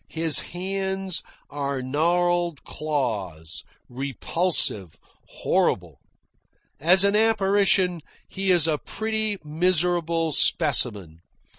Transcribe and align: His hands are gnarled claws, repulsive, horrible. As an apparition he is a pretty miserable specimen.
His 0.09 0.39
hands 0.39 1.21
are 1.51 1.83
gnarled 1.83 2.63
claws, 2.63 3.63
repulsive, 3.87 4.95
horrible. 5.27 5.99
As 6.79 7.03
an 7.03 7.15
apparition 7.15 8.01
he 8.27 8.49
is 8.49 8.67
a 8.67 8.79
pretty 8.79 9.37
miserable 9.43 10.31
specimen. 10.31 11.19